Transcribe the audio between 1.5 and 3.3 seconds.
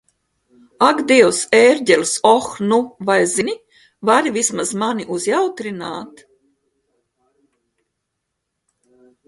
ērģeles Oh nu vai